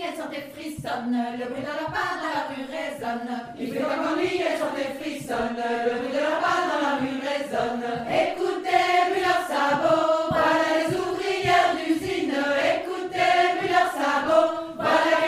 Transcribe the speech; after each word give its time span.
elles 0.00 0.16
sont 0.16 0.32
et 0.32 0.48
frissonnent. 0.54 1.16
Le 1.38 1.44
bruit 1.50 1.62
de 1.62 1.68
leur 1.68 1.90
pas 1.92 2.16
dans 2.20 2.32
la 2.32 2.42
rue 2.48 2.64
résonne. 2.64 3.30
Il 3.58 3.72
fait 3.72 3.80
comme 3.80 4.06
en 4.06 4.16
ligne, 4.16 4.44
elles 4.48 4.60
sont 4.60 4.74
et 4.76 4.92
frissonnent. 4.96 5.60
Le 5.60 5.92
bruit 6.00 6.12
de 6.12 6.20
leur 6.20 6.40
pas 6.40 6.60
dans 6.68 6.80
la 6.80 6.94
rue 7.00 7.20
résonne. 7.20 7.84
Écoutez, 8.08 8.86
puis 9.12 9.20
leurs 9.20 9.44
sabots. 9.44 10.32
Voilà 10.32 10.68
les 10.80 10.88
ouvrières 10.96 11.76
d'usine. 11.76 12.32
Écoutez, 12.32 13.60
puis 13.60 13.68
leurs 13.68 13.92
sabots. 13.92 14.74
Voilà. 14.76 15.20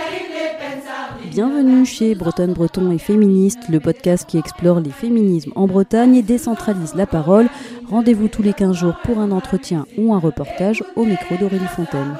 Bienvenue 1.33 1.87
chez 1.87 2.15
Bretonne 2.15 2.53
Breton 2.53 2.91
et 2.93 2.99
Féministe, 2.99 3.71
le 3.71 3.81
podcast 3.81 4.29
qui 4.29 4.37
explore 4.37 4.81
les 4.81 4.91
féminismes 4.91 5.53
en 5.55 5.67
Bretagne 5.67 6.17
et 6.17 6.23
décentralise 6.23 6.95
la 6.95 7.07
parole. 7.07 7.49
Rendez-vous 7.89 8.29
tous 8.29 8.43
les 8.43 8.53
15 8.53 8.77
jours 8.77 8.97
pour 9.03 9.19
un 9.19 9.31
entretien 9.31 9.87
ou 9.97 10.13
un 10.13 10.19
reportage 10.19 10.85
au 10.95 11.05
micro 11.05 11.37
d'Aurélie 11.37 11.65
Fontaine. 11.75 12.17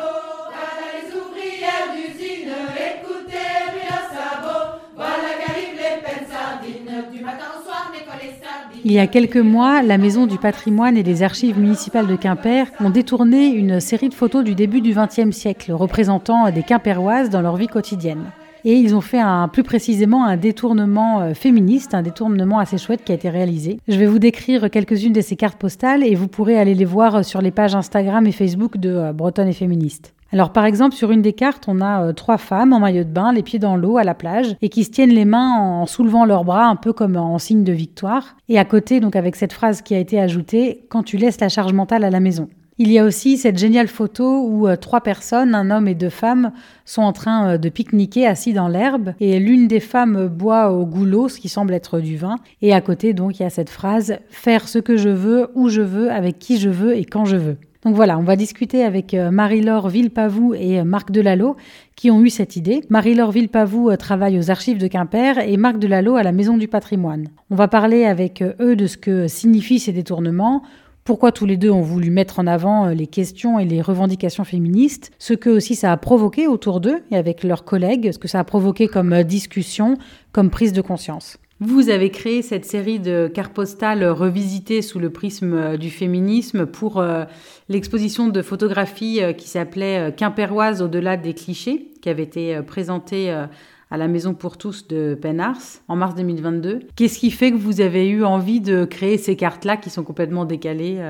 Il 8.85 8.91
y 8.91 8.99
a 8.99 9.07
quelques 9.07 9.37
mois, 9.37 9.81
la 9.81 9.97
Maison 9.97 10.27
du 10.27 10.39
patrimoine 10.39 10.97
et 10.97 11.05
des 11.05 11.23
archives 11.23 11.57
municipales 11.57 12.09
de 12.09 12.17
Quimper 12.17 12.67
ont 12.81 12.91
détourné 12.91 13.47
une 13.47 13.79
série 13.79 14.09
de 14.09 14.15
photos 14.15 14.43
du 14.43 14.57
début 14.57 14.81
du 14.81 14.93
XXe 14.93 15.31
siècle 15.31 15.73
représentant 15.73 16.51
des 16.51 16.65
Quimperoises 16.65 17.31
dans 17.31 17.43
leur 17.43 17.57
vie 17.57 17.69
quotidienne. 17.69 18.25
Et 18.65 18.75
ils 18.75 18.97
ont 18.97 19.01
fait 19.01 19.21
un, 19.21 19.47
plus 19.47 19.63
précisément 19.63 20.25
un 20.25 20.37
détournement 20.37 21.21
euh, 21.21 21.35
féministe, 21.35 21.95
un 21.95 22.03
détournement 22.03 22.59
assez 22.59 22.79
chouette 22.79 23.05
qui 23.05 23.13
a 23.13 23.15
été 23.15 23.31
réalisé. 23.31 23.79
Je 23.87 23.97
vais 23.97 24.07
vous 24.07 24.19
décrire 24.19 24.69
quelques-unes 24.69 25.13
de 25.13 25.21
ces 25.21 25.37
cartes 25.37 25.59
postales 25.59 26.05
et 26.05 26.17
vous 26.17 26.29
pourrez 26.29 26.59
aller 26.59 26.75
les 26.75 26.85
voir 26.85 27.25
sur 27.25 27.41
les 27.41 27.53
pages 27.53 27.77
Instagram 27.77 28.27
et 28.27 28.33
Facebook 28.33 28.79
de 28.79 28.91
euh, 28.91 29.13
Bretonne 29.13 29.49
et 29.49 29.53
Féministe. 29.53 30.13
Alors 30.33 30.51
par 30.51 30.65
exemple, 30.65 30.95
sur 30.95 31.11
une 31.11 31.21
des 31.21 31.35
cartes, 31.35 31.65
on 31.69 31.81
a 31.83 32.05
euh, 32.05 32.13
trois 32.15 32.39
femmes 32.39 32.73
en 32.73 32.81
maillot 32.81 33.05
de 33.05 33.11
bain, 33.11 33.33
les 33.35 33.43
pieds 33.43 33.59
dans 33.59 33.77
l'eau 33.77 33.99
à 33.99 34.05
la 34.05 34.15
plage, 34.15 34.57
et 34.63 34.71
qui 34.71 34.85
se 34.85 34.91
tiennent 34.91 35.11
les 35.11 35.27
mains 35.27 35.59
en 35.59 35.87
soulevant 35.87 36.25
leurs 36.25 36.45
bras, 36.45 36.67
un 36.67 36.77
peu 36.77 36.95
comme 36.95 37.17
en 37.17 37.39
signe 37.39 37.65
de 37.65 37.73
victoire. 37.73 38.37
Et 38.49 38.59
à 38.59 38.65
côté, 38.65 39.01
donc 39.01 39.15
avec 39.15 39.37
cette 39.37 39.53
phrase 39.53 39.83
qui 39.83 39.95
a 39.95 39.99
été 39.99 40.19
ajoutée, 40.19 40.87
quand 40.89 41.03
tu 41.03 41.19
laisses 41.19 41.41
la 41.41 41.51
charge 41.51 41.75
mentale 41.75 42.03
à 42.03 42.11
la 42.11 42.21
maison. 42.21 42.49
Il 42.79 42.91
y 42.91 42.99
a 42.99 43.05
aussi 43.05 43.37
cette 43.37 43.59
géniale 43.59 43.89
photo 43.89 44.47
où 44.49 44.67
euh, 44.67 44.77
trois 44.77 45.03
personnes, 45.03 45.55
un 45.55 45.71
homme 45.71 45.87
et 45.87 45.95
deux 45.95 46.09
femmes, 46.09 46.53
sont 46.87 47.03
en 47.03 47.13
train 47.13 47.51
euh, 47.51 47.59
de 47.59 47.69
pique-niquer 47.69 48.27
assis 48.27 48.55
dans 48.55 48.69
l'herbe 48.69 49.13
et 49.21 49.39
l'une 49.39 49.69
des 49.69 49.81
femmes 49.81 50.29
boit 50.29 50.73
au 50.73 50.87
goulot, 50.87 51.29
ce 51.29 51.39
qui 51.39 51.51
semble 51.51 51.75
être 51.75 52.01
du 52.01 52.17
vin. 52.17 52.37
Et 52.63 52.73
à 52.73 52.81
côté, 52.81 53.13
donc, 53.13 53.39
il 53.39 53.43
y 53.43 53.47
a 53.47 53.51
cette 53.51 53.69
phrase 53.69 54.17
faire 54.31 54.67
ce 54.67 54.79
que 54.79 54.97
je 54.97 55.11
veux, 55.11 55.49
où 55.55 55.69
je 55.69 55.83
veux, 55.83 56.11
avec 56.11 56.39
qui 56.39 56.59
je 56.59 56.71
veux 56.71 56.97
et 56.97 57.05
quand 57.05 57.27
je 57.27 57.37
veux. 57.37 57.59
Donc 57.85 57.97
voilà, 57.97 58.17
on 58.17 58.23
va 58.23 58.37
discuter 58.37 58.85
avec 58.85 59.13
euh, 59.13 59.33
Marie-Laure 59.33 59.89
Villepavou 59.89 60.55
et 60.55 60.79
euh, 60.79 60.85
Marc 60.85 61.11
Delalot 61.11 61.57
qui 61.97 62.13
ont 62.13 62.23
eu 62.23 62.31
cette 62.31 62.55
idée. 62.55 62.83
Marie-Laure 62.91 63.33
Villepavou 63.33 63.91
euh, 63.91 63.97
travaille 63.97 64.39
aux 64.39 64.53
archives 64.53 64.79
de 64.79 64.87
Quimper 64.87 65.39
et 65.41 65.57
Marc 65.57 65.79
Delalot 65.79 66.15
à 66.15 66.23
la 66.23 66.31
Maison 66.31 66.57
du 66.57 66.69
patrimoine. 66.69 67.27
On 67.51 67.57
va 67.57 67.67
parler 67.67 68.05
avec 68.05 68.43
eux 68.61 68.77
de 68.77 68.87
ce 68.87 68.97
que 68.97 69.27
signifient 69.27 69.81
ces 69.81 69.93
détournements, 69.93 70.63
pourquoi 71.03 71.33
tous 71.33 71.47
les 71.47 71.57
deux 71.57 71.71
ont 71.71 71.81
voulu 71.81 72.11
mettre 72.11 72.39
en 72.39 72.47
avant 72.47 72.87
les 72.87 73.09
questions 73.09 73.59
et 73.59 73.65
les 73.65 73.83
revendications 73.83 74.45
féministes, 74.45 75.11
ce 75.19 75.35
que 75.35 75.51
aussi 75.51 75.75
ça 75.75 75.91
a 75.91 75.97
provoqué 75.97 76.47
autour 76.47 76.81
d'eux 76.81 77.03
et 77.11 77.17
avec 77.17 77.43
leurs 77.43 77.65
collègues, 77.65 78.13
ce 78.13 78.19
que 78.19 78.29
ça 78.29 78.39
a 78.39 78.45
provoqué 78.45 78.87
comme 78.87 79.25
discussion, 79.25 79.99
comme 80.31 80.51
prise 80.51 80.73
de 80.73 80.81
conscience. 80.81 81.39
Vous 81.61 81.91
avez 81.91 82.11
créé 82.11 82.43
cette 82.43 82.65
série 82.65 82.99
de 82.99 83.31
cartes 83.33 83.53
postales 83.53 84.05
revisitées 84.05 84.83
sous 84.83 84.99
le 84.99 85.11
prisme 85.11 85.77
du 85.77 85.91
féminisme 85.91 86.67
pour 86.67 86.99
euh, 86.99 87.25
l'exposition 87.69 88.29
de 88.29 88.43
photographies 88.43 89.23
euh, 89.23 89.33
qui 89.33 89.49
s'appelait 89.49 90.09
euh, 90.09 90.11
Quimperoise 90.11 90.83
au-delà 90.83 91.17
des 91.17 91.35
clichés, 91.35 91.93
qui 92.01 92.09
avait 92.09 92.25
été 92.25 92.61
présentée 92.63 93.31
à 93.31 93.97
la 93.97 94.09
Maison 94.09 94.35
pour 94.35 94.59
tous 94.59 94.89
de 94.89 95.15
Penars 95.15 95.81
en 95.87 95.95
mars 95.95 96.15
2022. 96.17 96.81
Qu'est-ce 96.97 97.19
qui 97.19 97.31
fait 97.31 97.53
que 97.53 97.57
vous 97.57 97.81
avez 97.81 98.09
eu 98.09 98.25
envie 98.25 98.61
de 98.61 98.85
créer 98.85 99.19
ces 99.19 99.37
cartes-là 99.37 99.77
qui 99.77 99.91
sont 99.91 100.03
complètement 100.03 100.45
décalées 100.45 101.01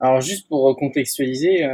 Alors 0.00 0.20
juste 0.20 0.48
pour 0.48 0.74
contextualiser, 0.76 1.64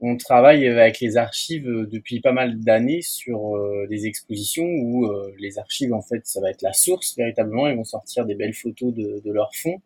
on 0.00 0.16
travaille 0.16 0.66
avec 0.68 1.00
les 1.00 1.16
archives 1.16 1.86
depuis 1.90 2.20
pas 2.20 2.32
mal 2.32 2.60
d'années 2.60 3.00
sur 3.00 3.56
euh, 3.56 3.86
des 3.88 4.06
expositions 4.06 4.66
où 4.66 5.06
euh, 5.06 5.34
les 5.38 5.58
archives, 5.58 5.94
en 5.94 6.02
fait, 6.02 6.20
ça 6.24 6.40
va 6.40 6.50
être 6.50 6.62
la 6.62 6.74
source 6.74 7.16
véritablement. 7.16 7.66
Ils 7.68 7.76
vont 7.76 7.84
sortir 7.84 8.26
des 8.26 8.34
belles 8.34 8.54
photos 8.54 8.92
de, 8.92 9.32
leur 9.32 9.50
fond. 9.54 9.80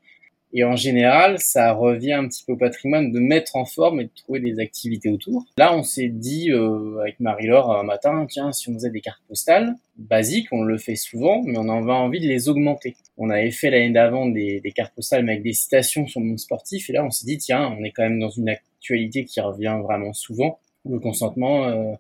Et 0.53 0.65
en 0.65 0.75
général, 0.75 1.39
ça 1.39 1.73
revient 1.73 2.15
un 2.15 2.27
petit 2.27 2.45
peu 2.45 2.55
au 2.55 2.57
patrimoine 2.57 3.13
de 3.13 3.21
mettre 3.21 3.55
en 3.55 3.65
forme 3.65 4.01
et 4.01 4.05
de 4.05 4.11
trouver 4.17 4.41
des 4.41 4.59
activités 4.59 5.09
autour. 5.09 5.45
Là, 5.57 5.77
on 5.77 5.85
s'est 5.85 6.09
dit 6.09 6.51
euh, 6.51 6.99
avec 6.99 7.21
Marie-Laure 7.21 7.71
un 7.77 7.85
matin, 7.85 8.27
tiens, 8.29 8.51
si 8.51 8.69
on 8.69 8.75
faisait 8.75 8.91
des 8.91 9.01
cartes 9.01 9.23
postales 9.29 9.77
basiques, 9.97 10.49
on 10.51 10.63
le 10.63 10.77
fait 10.77 10.97
souvent, 10.97 11.41
mais 11.45 11.57
on 11.57 11.69
en 11.69 11.89
a 11.89 11.93
envie 11.93 12.19
de 12.19 12.27
les 12.27 12.49
augmenter. 12.49 12.97
On 13.23 13.29
avait 13.29 13.51
fait 13.51 13.69
l'année 13.69 13.91
d'avant 13.91 14.27
des, 14.27 14.63
cartes 14.75 14.95
postales 14.95 15.25
mais 15.25 15.33
avec 15.33 15.45
des 15.45 15.53
citations 15.53 16.07
sur 16.07 16.21
le 16.21 16.27
monde 16.27 16.39
sportif, 16.39 16.89
et 16.89 16.95
là, 16.95 17.05
on 17.05 17.11
s'est 17.11 17.27
dit, 17.27 17.37
tiens, 17.37 17.77
on 17.79 17.85
est 17.85 17.91
quand 17.91 18.03
même 18.03 18.19
dans 18.19 18.31
une 18.31 18.49
actualité 18.49 19.27
qui 19.27 19.41
revient 19.41 19.79
vraiment 19.83 20.15
souvent. 20.15 20.59
Le 20.89 20.99
consentement, 20.99 21.67
euh, 21.69 21.93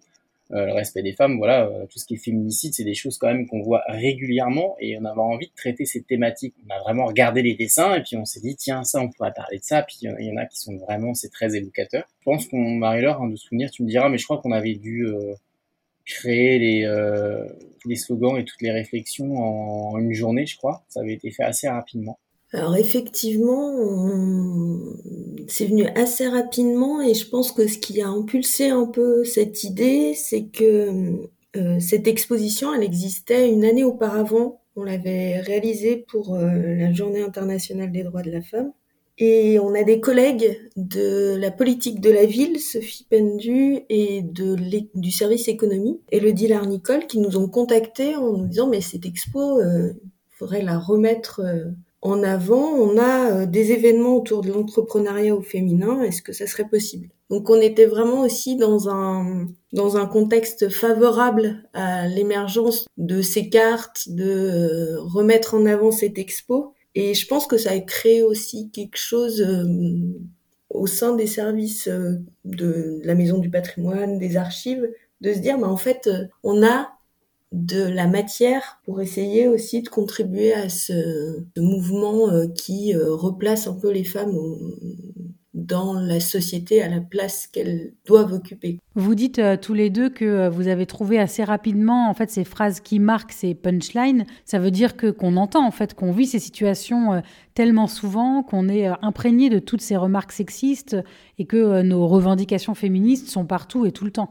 euh, 0.53 0.64
le 0.64 0.72
respect 0.72 1.03
des 1.03 1.12
femmes, 1.12 1.36
voilà, 1.36 1.66
euh, 1.66 1.84
tout 1.91 1.98
ce 1.98 2.06
qui 2.06 2.14
est 2.14 2.25
féminicide, 2.25 2.72
c'est 2.72 2.84
des 2.84 2.94
choses 2.94 3.19
quand 3.19 3.26
même 3.26 3.47
qu'on 3.47 3.60
voit 3.60 3.82
régulièrement 3.86 4.76
et 4.81 4.97
on 4.98 5.04
avait 5.04 5.20
envie 5.20 5.48
de 5.48 5.54
traiter 5.54 5.84
ces 5.84 6.03
thématiques. 6.03 6.54
On 6.66 6.75
a 6.75 6.81
vraiment 6.81 7.04
regardé 7.04 7.42
les 7.42 7.54
dessins 7.54 7.97
et 7.97 8.02
puis 8.02 8.16
on 8.16 8.25
s'est 8.25 8.41
dit 8.41 8.56
tiens 8.56 8.82
ça 8.82 9.00
on 9.00 9.10
pourrait 9.10 9.32
parler 9.37 9.58
de 9.58 9.62
ça. 9.62 9.82
Puis 9.82 9.98
il 10.00 10.25
y 10.25 10.32
en 10.32 10.37
a 10.38 10.47
qui 10.47 10.58
sont 10.58 10.76
vraiment 10.78 11.12
c'est 11.12 11.28
très 11.28 11.54
évocateur. 11.54 12.04
Je 12.20 12.25
pense 12.25 12.48
qu'on 12.48 12.76
Marie-Laure 12.76 13.22
hein, 13.22 13.28
de 13.28 13.37
souvenir, 13.37 13.70
tu 13.70 13.84
me 13.84 13.88
diras, 13.88 14.08
mais 14.08 14.19
je 14.19 14.25
crois 14.25 14.38
qu'on 14.38 14.52
avait 14.52 14.75
dû 14.75 15.06
créer 16.10 16.59
les 16.59 16.84
euh, 16.84 17.44
les 17.87 17.97
slogans 17.97 18.37
et 18.37 18.44
toutes 18.44 18.60
les 18.60 18.71
réflexions 18.71 19.37
en 19.37 19.98
une 19.98 20.12
journée, 20.12 20.47
je 20.47 20.56
crois. 20.56 20.84
Ça 20.88 21.00
avait 21.00 21.15
été 21.15 21.31
fait 21.31 21.44
assez 21.44 21.69
rapidement. 21.69 22.19
Alors 22.53 22.76
effectivement, 22.76 23.76
c'est 25.47 25.66
venu 25.66 25.87
assez 25.94 26.26
rapidement 26.26 27.00
et 27.00 27.15
je 27.15 27.28
pense 27.28 27.53
que 27.53 27.69
ce 27.69 27.78
qui 27.78 28.03
a 28.03 28.09
impulsé 28.09 28.70
un 28.70 28.87
peu 28.87 29.25
cette 29.25 29.62
idée, 29.62 30.15
c'est 30.15 30.47
que 30.47 31.28
euh, 31.56 31.81
cette 31.81 32.09
exposition, 32.09 32.75
elle 32.75 32.82
existait 32.82 33.50
une 33.50 33.65
année 33.65 33.84
auparavant. 33.84 34.62
On 34.76 34.82
l'avait 34.82 35.41
réalisée 35.41 36.04
pour 36.09 36.34
euh, 36.34 36.50
la 36.76 36.93
Journée 36.93 37.22
internationale 37.22 37.93
des 37.93 38.03
droits 38.03 38.22
de 38.22 38.31
la 38.31 38.43
femme. 38.43 38.72
Et 39.22 39.58
on 39.58 39.75
a 39.75 39.82
des 39.82 40.00
collègues 40.00 40.70
de 40.76 41.36
la 41.36 41.50
politique 41.50 42.00
de 42.00 42.10
la 42.10 42.25
ville, 42.25 42.58
Sophie 42.58 43.06
Pendu, 43.08 43.81
et 43.91 44.22
du 44.22 45.10
service 45.10 45.47
économie, 45.47 46.00
Elodie 46.10 46.48
Larnicole, 46.48 47.06
qui 47.06 47.19
nous 47.19 47.36
ont 47.36 47.47
contactés 47.47 48.16
en 48.16 48.32
nous 48.32 48.47
disant 48.47 48.69
mais 48.69 48.81
cette 48.81 49.04
expo, 49.04 49.60
euh, 49.60 49.92
il 49.92 50.36
faudrait 50.38 50.62
la 50.62 50.78
remettre 50.78 51.41
euh, 51.41 51.66
en 52.03 52.22
avant, 52.22 52.72
on 52.72 52.97
a 52.97 53.31
euh, 53.31 53.47
des 53.47 53.72
événements 53.72 54.16
autour 54.16 54.41
de 54.41 54.50
l'entrepreneuriat 54.50 55.34
au 55.34 55.42
féminin. 55.42 56.02
Est-ce 56.02 56.22
que 56.22 56.32
ça 56.32 56.47
serait 56.47 56.69
possible? 56.69 57.10
Donc, 57.28 57.50
on 57.50 57.60
était 57.60 57.87
vraiment 57.87 58.22
aussi 58.22 58.56
dans 58.56 58.88
un 58.88 59.47
dans 59.72 59.97
un 59.97 60.06
contexte 60.06 60.69
favorable 60.69 61.62
à 61.75 62.08
l'émergence 62.08 62.87
de 62.97 63.22
ces 63.22 63.50
cartes, 63.50 64.08
de 64.08 64.25
euh, 64.25 65.00
remettre 65.00 65.54
en 65.54 65.66
avant 65.66 65.92
cette 65.92 66.19
expo. 66.19 66.75
Et 66.94 67.14
je 67.14 67.26
pense 67.26 67.46
que 67.46 67.58
ça 67.58 67.70
a 67.72 67.78
créé 67.80 68.22
aussi 68.22 68.70
quelque 68.70 68.96
chose 68.98 69.40
euh, 69.40 69.64
au 70.70 70.86
sein 70.86 71.14
des 71.14 71.26
services 71.26 71.88
de 72.44 73.00
la 73.04 73.14
Maison 73.14 73.38
du 73.38 73.50
Patrimoine, 73.50 74.18
des 74.18 74.36
archives, 74.36 74.88
de 75.20 75.34
se 75.34 75.38
dire, 75.38 75.58
mais 75.58 75.64
en 75.64 75.76
fait, 75.76 76.08
on 76.42 76.64
a 76.64 76.90
de 77.52 77.82
la 77.82 78.06
matière 78.06 78.80
pour 78.84 79.00
essayer 79.00 79.48
aussi 79.48 79.82
de 79.82 79.88
contribuer 79.88 80.52
à 80.52 80.68
ce, 80.68 81.42
ce 81.56 81.60
mouvement 81.60 82.30
euh, 82.30 82.46
qui 82.46 82.94
euh, 82.94 83.12
replace 83.12 83.66
un 83.66 83.74
peu 83.74 83.90
les 83.90 84.04
femmes 84.04 84.38
dans 85.53 85.94
la 85.94 86.21
société 86.21 86.81
à 86.81 86.88
la 86.88 87.00
place 87.00 87.47
qu'elles 87.47 87.93
doivent 88.06 88.33
occuper. 88.33 88.78
Vous 88.94 89.15
dites 89.15 89.38
euh, 89.38 89.56
tous 89.56 89.75
les 89.75 89.91
deux 89.91 90.09
que 90.09 90.49
vous 90.49 90.69
avez 90.69 90.87
trouvé 90.87 91.19
assez 91.19 91.43
rapidement 91.43 92.08
en 92.08 92.14
fait 92.14 92.31
ces 92.31 92.44
phrases 92.44 92.81
qui 92.81 92.99
marquent 92.99 93.32
ces 93.32 93.55
punchlines. 93.55 94.26
Ça 94.44 94.58
veut 94.58 94.70
dire 94.70 94.97
que 94.97 95.11
qu'on 95.11 95.37
entend 95.37 95.67
en 95.67 95.73
fait 95.73 95.94
qu'on 95.94 96.12
vit 96.12 96.26
ces 96.26 96.38
situations 96.38 97.23
tellement 97.55 97.88
souvent 97.88 98.43
qu'on 98.43 98.69
est 98.69 98.87
imprégné 99.02 99.50
de 99.50 99.58
toutes 99.58 99.81
ces 99.81 99.97
remarques 99.97 100.32
sexistes 100.32 100.97
et 101.38 101.47
que 101.47 101.82
nos 101.82 102.06
revendications 102.06 102.75
féministes 102.75 103.29
sont 103.29 103.44
partout 103.44 103.87
et 103.87 103.93
tout 103.93 104.05
le 104.05 104.12
temps. 104.12 104.31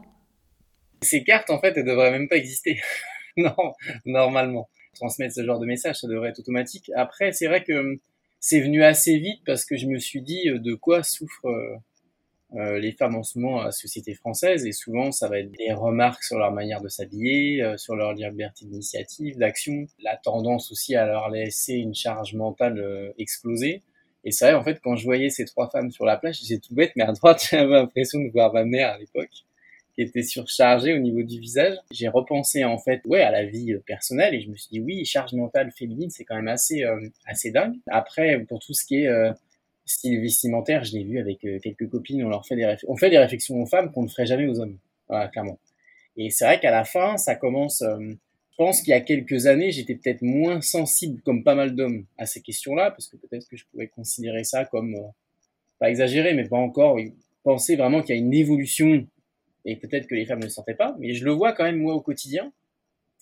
Ces 1.02 1.24
cartes, 1.24 1.50
en 1.50 1.58
fait, 1.60 1.76
elles 1.76 1.84
devraient 1.84 2.10
même 2.10 2.28
pas 2.28 2.36
exister. 2.36 2.80
non, 3.36 3.54
normalement. 4.04 4.68
Transmettre 4.94 5.34
ce 5.34 5.44
genre 5.44 5.58
de 5.58 5.66
message, 5.66 6.00
ça 6.00 6.08
devrait 6.08 6.30
être 6.30 6.40
automatique. 6.40 6.90
Après, 6.94 7.32
c'est 7.32 7.46
vrai 7.46 7.64
que 7.64 7.98
c'est 8.40 8.60
venu 8.60 8.82
assez 8.82 9.18
vite 9.18 9.42
parce 9.44 9.64
que 9.66 9.76
je 9.76 9.86
me 9.86 9.98
suis 9.98 10.22
dit 10.22 10.48
euh, 10.48 10.58
de 10.58 10.74
quoi 10.74 11.02
souffrent 11.02 11.46
euh, 11.46 11.76
euh, 12.54 12.78
les 12.80 12.92
femmes 12.92 13.14
en 13.14 13.22
ce 13.22 13.38
moment 13.38 13.60
à 13.60 13.66
la 13.66 13.72
société 13.72 14.14
française 14.14 14.66
et 14.66 14.72
souvent 14.72 15.12
ça 15.12 15.28
va 15.28 15.38
être 15.38 15.52
des 15.52 15.72
remarques 15.72 16.24
sur 16.24 16.38
leur 16.38 16.50
manière 16.50 16.80
de 16.80 16.88
s'habiller, 16.88 17.62
sur 17.76 17.94
leur 17.94 18.12
liberté 18.12 18.64
d'initiative, 18.64 19.38
d'action, 19.38 19.86
la 20.02 20.16
tendance 20.16 20.72
aussi 20.72 20.96
à 20.96 21.06
leur 21.06 21.28
laisser 21.28 21.74
une 21.74 21.94
charge 21.94 22.34
mentale 22.34 23.14
exploser. 23.18 23.82
Et 24.24 24.32
c'est 24.32 24.46
vrai, 24.46 24.54
en 24.54 24.64
fait, 24.64 24.80
quand 24.82 24.96
je 24.96 25.04
voyais 25.04 25.30
ces 25.30 25.44
trois 25.44 25.70
femmes 25.70 25.92
sur 25.92 26.04
la 26.04 26.16
plage, 26.16 26.40
j'ai 26.44 26.58
tout 26.58 26.74
bête, 26.74 26.92
mais 26.96 27.04
à 27.04 27.12
droite, 27.12 27.46
j'avais 27.50 27.72
l'impression 27.72 28.18
de 28.18 28.30
voir 28.30 28.52
ma 28.52 28.64
mère 28.64 28.90
à 28.94 28.98
l'époque. 28.98 29.44
Qui 29.94 30.02
était 30.02 30.22
surchargée 30.22 30.94
au 30.94 30.98
niveau 30.98 31.22
du 31.22 31.40
visage. 31.40 31.76
J'ai 31.90 32.08
repensé 32.08 32.64
en 32.64 32.78
fait, 32.78 33.00
ouais, 33.06 33.22
à 33.22 33.30
la 33.30 33.44
vie 33.44 33.74
personnelle 33.86 34.34
et 34.34 34.40
je 34.40 34.48
me 34.48 34.56
suis 34.56 34.68
dit 34.70 34.80
oui, 34.80 35.04
charge 35.04 35.32
mentale 35.32 35.72
féminine, 35.72 36.10
c'est 36.10 36.24
quand 36.24 36.36
même 36.36 36.48
assez 36.48 36.84
assez 37.26 37.50
dingue. 37.50 37.76
Après, 37.88 38.40
pour 38.48 38.58
tout 38.58 38.74
ce 38.74 38.84
qui 38.84 39.02
est 39.02 39.10
style 39.84 40.20
vestimentaire, 40.20 40.84
je 40.84 40.92
l'ai 40.92 41.04
vu 41.04 41.18
avec 41.18 41.40
quelques 41.40 41.88
copines, 41.88 42.24
on 42.24 42.28
leur 42.28 42.46
fait 42.46 42.56
des 42.56 42.76
on 42.88 42.96
fait 42.96 43.10
des 43.10 43.18
réflexions 43.18 43.60
aux 43.60 43.66
femmes 43.66 43.92
qu'on 43.92 44.02
ne 44.02 44.08
ferait 44.08 44.26
jamais 44.26 44.46
aux 44.46 44.60
hommes, 44.60 44.78
voilà, 45.08 45.28
clairement. 45.28 45.58
Et 46.16 46.30
c'est 46.30 46.44
vrai 46.44 46.60
qu'à 46.60 46.70
la 46.70 46.84
fin, 46.84 47.16
ça 47.16 47.34
commence 47.34 47.82
je 48.60 48.66
pense 48.66 48.82
qu'il 48.82 48.90
y 48.90 48.92
a 48.92 49.00
quelques 49.00 49.46
années, 49.46 49.72
j'étais 49.72 49.94
peut-être 49.94 50.20
moins 50.20 50.60
sensible, 50.60 51.22
comme 51.22 51.42
pas 51.42 51.54
mal 51.54 51.74
d'hommes, 51.74 52.04
à 52.18 52.26
ces 52.26 52.42
questions-là, 52.42 52.90
parce 52.90 53.08
que 53.08 53.16
peut-être 53.16 53.48
que 53.48 53.56
je 53.56 53.64
pouvais 53.70 53.86
considérer 53.86 54.44
ça 54.44 54.66
comme, 54.66 54.96
euh, 54.96 55.08
pas 55.78 55.88
exagéré, 55.88 56.34
mais 56.34 56.46
pas 56.46 56.58
encore, 56.58 56.98
penser 57.42 57.76
vraiment 57.76 58.02
qu'il 58.02 58.14
y 58.14 58.18
a 58.18 58.20
une 58.20 58.34
évolution, 58.34 59.06
et 59.64 59.76
peut-être 59.76 60.06
que 60.06 60.14
les 60.14 60.26
femmes 60.26 60.40
ne 60.40 60.44
le 60.44 60.50
sentaient 60.50 60.74
pas, 60.74 60.96
mais 60.98 61.14
je 61.14 61.24
le 61.24 61.32
vois 61.32 61.52
quand 61.52 61.64
même 61.64 61.78
moi 61.78 61.94
au 61.94 62.00
quotidien, 62.00 62.52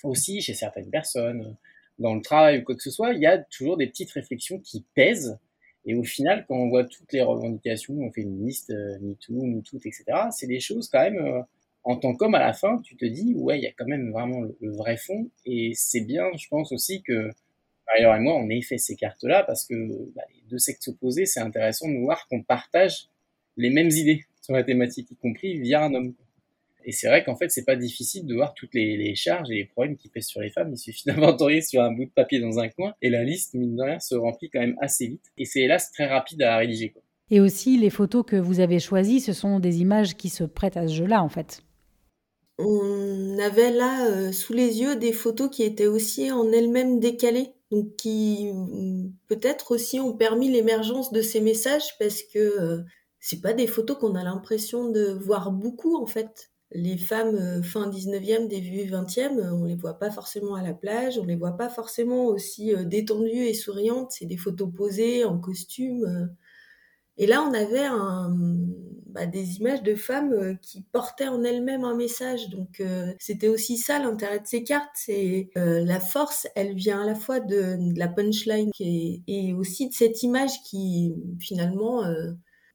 aussi 0.04 0.40
chez 0.40 0.54
certaines 0.54 0.90
personnes, 0.90 1.56
dans 1.98 2.14
le 2.14 2.20
travail 2.20 2.60
ou 2.60 2.62
quoi 2.62 2.76
que 2.76 2.82
ce 2.82 2.90
soit, 2.90 3.12
il 3.12 3.20
y 3.20 3.26
a 3.26 3.38
toujours 3.38 3.76
des 3.76 3.86
petites 3.86 4.12
réflexions 4.12 4.60
qui 4.60 4.84
pèsent, 4.94 5.38
et 5.84 5.94
au 5.94 6.04
final, 6.04 6.44
quand 6.46 6.56
on 6.56 6.68
voit 6.68 6.84
toutes 6.84 7.12
les 7.12 7.22
revendications 7.22 8.10
féministes, 8.12 8.70
euh, 8.70 8.98
MeToo, 9.00 9.42
MeToo, 9.42 9.78
etc., 9.78 10.04
c'est 10.30 10.46
des 10.46 10.60
choses 10.60 10.88
quand 10.88 11.00
même... 11.00 11.18
Euh, 11.18 11.40
en 11.84 11.96
tant 11.96 12.14
qu'homme, 12.14 12.34
à 12.34 12.40
la 12.40 12.52
fin, 12.52 12.78
tu 12.82 12.96
te 12.96 13.06
dis, 13.06 13.32
ouais, 13.34 13.58
il 13.58 13.62
y 13.62 13.66
a 13.66 13.72
quand 13.72 13.86
même 13.86 14.10
vraiment 14.10 14.42
le, 14.42 14.72
vrai 14.72 14.98
fond. 14.98 15.30
Et 15.46 15.72
c'est 15.74 16.02
bien, 16.02 16.24
je 16.36 16.46
pense 16.48 16.70
aussi 16.70 17.02
que 17.02 17.30
Marie-Laure 17.86 18.16
et 18.16 18.20
moi, 18.20 18.34
on 18.34 18.50
ait 18.50 18.60
fait 18.60 18.76
ces 18.76 18.94
cartes-là 18.94 19.44
parce 19.44 19.64
que 19.64 19.74
bah, 20.14 20.22
les 20.34 20.42
deux 20.50 20.58
sexes 20.58 20.88
opposés, 20.88 21.24
c'est 21.24 21.40
intéressant 21.40 21.88
de 21.88 21.96
voir 21.96 22.26
qu'on 22.28 22.42
partage 22.42 23.08
les 23.56 23.70
mêmes 23.70 23.90
idées 23.90 24.26
sur 24.42 24.52
la 24.52 24.64
thématique, 24.64 25.10
y 25.10 25.16
compris 25.16 25.58
via 25.58 25.82
un 25.82 25.94
homme. 25.94 26.14
Et 26.88 26.92
c'est 26.92 27.06
vrai 27.06 27.22
qu'en 27.22 27.36
fait, 27.36 27.50
c'est 27.50 27.66
pas 27.66 27.76
difficile 27.76 28.24
de 28.24 28.34
voir 28.34 28.54
toutes 28.54 28.72
les, 28.72 29.14
charges 29.14 29.50
et 29.50 29.56
les 29.56 29.66
problèmes 29.66 29.98
qui 29.98 30.08
pèsent 30.08 30.28
sur 30.28 30.40
les 30.40 30.48
femmes. 30.48 30.70
Il 30.72 30.78
suffit 30.78 31.02
d'inventorier 31.06 31.60
sur 31.60 31.82
un 31.82 31.92
bout 31.92 32.06
de 32.06 32.10
papier 32.10 32.40
dans 32.40 32.58
un 32.60 32.70
coin 32.70 32.94
et 33.02 33.10
la 33.10 33.24
liste, 33.24 33.52
mine 33.52 33.76
de 33.76 33.82
rien, 33.82 34.00
se 34.00 34.14
remplit 34.14 34.48
quand 34.48 34.60
même 34.60 34.76
assez 34.80 35.06
vite. 35.06 35.24
Et 35.36 35.44
c'est 35.44 35.60
hélas 35.60 35.92
très 35.92 36.06
rapide 36.06 36.40
à 36.40 36.56
rédiger. 36.56 36.92
Quoi. 36.92 37.02
Et 37.30 37.40
aussi, 37.40 37.76
les 37.76 37.90
photos 37.90 38.24
que 38.26 38.36
vous 38.36 38.60
avez 38.60 38.78
choisies, 38.78 39.20
ce 39.20 39.34
sont 39.34 39.60
des 39.60 39.82
images 39.82 40.16
qui 40.16 40.30
se 40.30 40.44
prêtent 40.44 40.78
à 40.78 40.88
ce 40.88 40.94
jeu-là, 40.94 41.22
en 41.22 41.28
fait. 41.28 41.62
On 42.56 43.38
avait 43.38 43.70
là, 43.70 44.08
euh, 44.08 44.32
sous 44.32 44.54
les 44.54 44.80
yeux 44.80 44.96
des 44.96 45.12
photos 45.12 45.50
qui 45.50 45.64
étaient 45.64 45.86
aussi 45.86 46.32
en 46.32 46.50
elles-mêmes 46.50 47.00
décalées, 47.00 47.52
donc 47.70 47.96
qui, 47.96 48.50
mmh, 48.50 49.12
peut-être 49.26 49.72
aussi 49.72 50.00
ont 50.00 50.16
permis 50.16 50.50
l'émergence 50.50 51.12
de 51.12 51.20
ces 51.20 51.42
messages 51.42 51.98
parce 51.98 52.22
que, 52.22 52.38
euh, 52.38 52.78
c'est 53.20 53.42
pas 53.42 53.52
des 53.52 53.66
photos 53.66 53.98
qu'on 53.98 54.14
a 54.14 54.24
l'impression 54.24 54.90
de 54.90 55.10
voir 55.22 55.52
beaucoup, 55.52 55.94
en 55.94 56.06
fait. 56.06 56.50
Les 56.70 56.98
femmes, 56.98 57.34
euh, 57.34 57.62
fin 57.62 57.88
19e, 57.88 58.48
début 58.48 58.90
20e, 58.90 59.52
on 59.52 59.64
les 59.64 59.74
voit 59.76 59.98
pas 59.98 60.10
forcément 60.10 60.54
à 60.54 60.62
la 60.62 60.74
plage, 60.74 61.18
on 61.18 61.24
les 61.24 61.36
voit 61.36 61.56
pas 61.56 61.68
forcément 61.68 62.26
aussi, 62.26 62.72
détendues 62.84 63.46
et 63.46 63.54
souriantes. 63.54 64.12
C'est 64.12 64.26
des 64.26 64.36
photos 64.36 64.70
posées 64.74 65.24
en 65.24 65.38
costume, 65.38 66.28
et 67.18 67.26
là, 67.26 67.42
on 67.42 67.52
avait 67.52 67.84
un, 67.84 68.32
bah, 69.06 69.26
des 69.26 69.56
images 69.56 69.82
de 69.82 69.96
femmes 69.96 70.32
euh, 70.32 70.54
qui 70.62 70.82
portaient 70.82 71.26
en 71.26 71.42
elles-mêmes 71.42 71.84
un 71.84 71.96
message. 71.96 72.48
Donc, 72.48 72.80
euh, 72.80 73.12
c'était 73.18 73.48
aussi 73.48 73.76
ça 73.76 73.98
l'intérêt 73.98 74.38
de 74.38 74.46
ces 74.46 74.62
cartes. 74.62 74.90
C'est 74.94 75.50
euh, 75.56 75.84
la 75.84 75.98
force, 75.98 76.46
elle 76.54 76.74
vient 76.74 77.02
à 77.02 77.06
la 77.06 77.16
fois 77.16 77.40
de, 77.40 77.76
la 77.96 78.06
punchline 78.06 78.70
et, 78.78 79.22
et, 79.26 79.52
aussi 79.52 79.88
de 79.88 79.94
cette 79.94 80.22
image 80.22 80.62
qui, 80.64 81.12
finalement, 81.40 82.04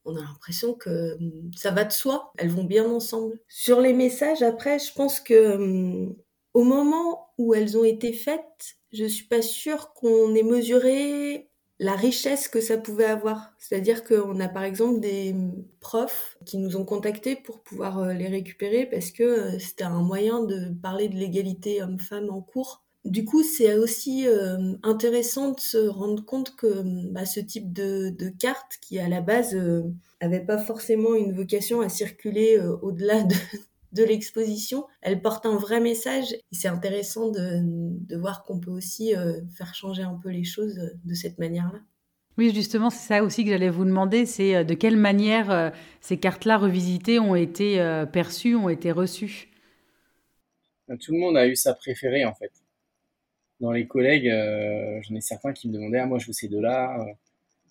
on 0.05 0.15
a 0.15 0.21
l'impression 0.21 0.73
que 0.73 1.17
ça 1.55 1.71
va 1.71 1.83
de 1.83 1.91
soi. 1.91 2.31
Elles 2.37 2.49
vont 2.49 2.63
bien 2.63 2.89
ensemble. 2.89 3.39
Sur 3.47 3.81
les 3.81 3.93
messages, 3.93 4.41
après, 4.41 4.79
je 4.79 4.93
pense 4.93 5.19
que 5.19 6.07
au 6.53 6.63
moment 6.63 7.29
où 7.37 7.53
elles 7.53 7.77
ont 7.77 7.83
été 7.83 8.13
faites, 8.13 8.77
je 8.91 9.05
suis 9.05 9.25
pas 9.25 9.41
sûre 9.41 9.93
qu'on 9.93 10.35
ait 10.35 10.43
mesuré 10.43 11.49
la 11.79 11.95
richesse 11.95 12.47
que 12.47 12.61
ça 12.61 12.77
pouvait 12.77 13.05
avoir. 13.05 13.53
C'est-à-dire 13.57 14.03
qu'on 14.03 14.39
a 14.39 14.47
par 14.47 14.63
exemple 14.63 14.99
des 14.99 15.35
profs 15.79 16.37
qui 16.45 16.57
nous 16.57 16.77
ont 16.77 16.85
contactés 16.85 17.35
pour 17.35 17.61
pouvoir 17.61 17.99
euh, 17.99 18.13
les 18.13 18.27
récupérer 18.27 18.85
parce 18.85 19.11
que 19.11 19.23
euh, 19.23 19.59
c'était 19.59 19.83
un 19.83 20.01
moyen 20.01 20.43
de 20.43 20.71
parler 20.81 21.09
de 21.09 21.15
l'égalité 21.15 21.81
homme-femme 21.81 22.29
en 22.29 22.41
cours. 22.41 22.82
Du 23.05 23.25
coup, 23.25 23.43
c'est 23.43 23.75
aussi 23.75 24.27
euh, 24.27 24.75
intéressant 24.81 25.51
de 25.51 25.59
se 25.59 25.77
rendre 25.77 26.23
compte 26.23 26.55
que 26.55 26.83
bah, 27.11 27.25
ce 27.25 27.41
type 27.41 27.73
de, 27.73 28.09
de, 28.09 28.29
carte, 28.29 28.77
qui 28.81 28.97
à 28.97 29.09
la 29.09 29.19
base 29.21 29.55
euh, 29.55 29.83
avait 30.21 30.45
pas 30.45 30.57
forcément 30.57 31.13
une 31.13 31.33
vocation 31.33 31.81
à 31.81 31.89
circuler 31.89 32.57
au-delà 32.81 33.23
de, 33.23 33.35
de 33.93 34.03
l'exposition, 34.03 34.85
elle 35.01 35.21
porte 35.21 35.45
un 35.45 35.55
vrai 35.55 35.79
message 35.79 36.33
et 36.33 36.55
c'est 36.55 36.67
intéressant 36.67 37.29
de, 37.29 37.59
de, 37.61 38.17
voir 38.17 38.43
qu'on 38.43 38.59
peut 38.59 38.71
aussi 38.71 39.15
euh, 39.15 39.39
faire 39.55 39.73
changer 39.75 40.03
un 40.03 40.19
peu 40.21 40.29
les 40.29 40.43
choses 40.43 40.77
euh, 40.79 40.89
de 41.05 41.13
cette 41.13 41.37
manière-là. 41.37 41.79
Oui, 42.39 42.51
justement, 42.53 42.89
c'est 42.89 43.07
ça 43.07 43.23
aussi 43.23 43.43
que 43.43 43.51
j'allais 43.51 43.69
vous 43.69 43.85
demander, 43.85 44.25
c'est 44.25 44.55
euh, 44.55 44.63
de 44.63 44.73
quelle 44.73 44.97
manière 44.97 45.71
ces 46.01 46.17
cartes-là 46.17 46.57
revisitées 46.57 47.19
ont 47.19 47.35
été 47.35 47.77
perçues, 48.11 48.55
ont 48.55 48.69
été 48.69 48.91
reçues? 48.91 49.49
Tout 50.99 51.13
le 51.13 51.19
monde 51.19 51.37
a 51.37 51.47
eu 51.47 51.55
sa 51.55 51.73
préférée 51.73 52.25
en 52.25 52.33
fait. 52.33 52.51
Dans 53.59 53.71
les 53.71 53.87
collègues, 53.87 54.29
j'en 55.03 55.15
ai 55.15 55.21
certains 55.21 55.53
qui 55.53 55.69
me 55.69 55.73
demandaient 55.73 55.99
ah, 55.99 56.05
moi 56.05 56.19
je 56.19 56.27
veux 56.27 56.33
ces 56.33 56.47
deux-là. 56.47 57.05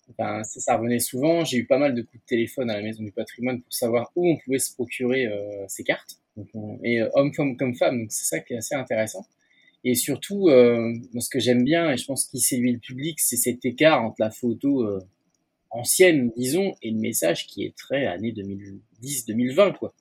Enfin, 0.09 0.43
ça, 0.43 0.59
ça, 0.59 0.77
revenait 0.77 0.99
souvent. 0.99 1.45
J'ai 1.45 1.57
eu 1.57 1.65
pas 1.65 1.77
mal 1.77 1.93
de 1.95 2.01
coups 2.01 2.21
de 2.21 2.27
téléphone 2.27 2.69
à 2.69 2.75
la 2.75 2.81
maison 2.81 3.03
du 3.03 3.11
patrimoine 3.11 3.61
pour 3.61 3.73
savoir 3.73 4.11
où 4.15 4.27
on 4.27 4.37
pouvait 4.37 4.59
se 4.59 4.73
procurer 4.73 5.27
euh, 5.27 5.65
ces 5.67 5.83
cartes. 5.83 6.17
Donc, 6.35 6.47
et 6.83 7.01
euh, 7.01 7.09
homme 7.13 7.31
comme, 7.31 7.55
comme 7.57 7.75
femme, 7.75 7.99
donc 8.01 8.11
c'est 8.11 8.25
ça 8.25 8.39
qui 8.39 8.53
est 8.53 8.57
assez 8.57 8.75
intéressant. 8.75 9.25
Et 9.85 9.95
surtout, 9.95 10.47
euh, 10.47 10.93
ce 11.19 11.29
que 11.29 11.39
j'aime 11.39 11.63
bien, 11.63 11.91
et 11.91 11.97
je 11.97 12.05
pense 12.05 12.25
qu'il 12.25 12.39
séduit 12.39 12.71
le 12.71 12.79
public, 12.79 13.19
c'est 13.19 13.35
cet 13.35 13.65
écart 13.65 14.01
entre 14.03 14.15
la 14.19 14.31
photo 14.31 14.83
euh, 14.83 14.99
ancienne, 15.71 16.31
disons, 16.37 16.73
et 16.81 16.91
le 16.91 16.99
message 16.99 17.47
qui 17.47 17.65
est 17.65 17.75
très 17.75 18.05
année 18.05 18.31
2010-2020, 18.31 19.77
quoi. 19.77 19.93